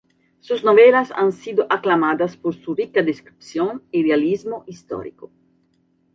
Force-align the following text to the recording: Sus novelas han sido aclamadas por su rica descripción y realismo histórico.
Sus 0.39 0.63
novelas 0.63 1.13
han 1.15 1.31
sido 1.31 1.67
aclamadas 1.69 2.35
por 2.35 2.55
su 2.55 2.73
rica 2.73 3.03
descripción 3.03 3.83
y 3.91 4.01
realismo 4.01 4.63
histórico. 4.65 5.29